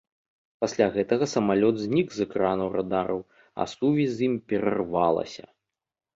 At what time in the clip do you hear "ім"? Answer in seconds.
4.31-4.35